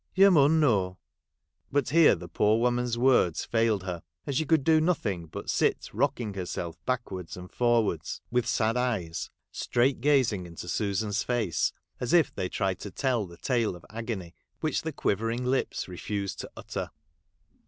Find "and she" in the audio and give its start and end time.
4.25-4.45